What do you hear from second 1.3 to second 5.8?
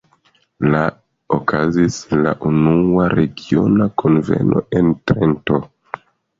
okazis la unua regiona kunveno en Trento.